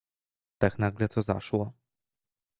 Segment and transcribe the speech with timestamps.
[0.57, 1.73] "Tak nagle to zaszło."